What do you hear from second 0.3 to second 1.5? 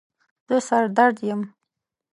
زه سر درد یم